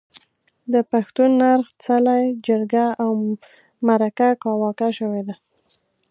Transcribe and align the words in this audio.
د 0.73 0.75
پښتون 0.91 1.29
نرخ، 1.43 1.67
څلی، 1.85 2.23
جرګه 2.47 2.85
او 3.03 3.11
مرکه 3.87 4.29
کاواکه 4.43 4.89
شوې 4.97 5.21
ده. 5.27 5.35